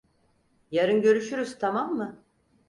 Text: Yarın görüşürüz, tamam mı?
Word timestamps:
Yarın 0.71 1.01
görüşürüz, 1.01 1.57
tamam 1.59 1.95
mı? 1.95 2.23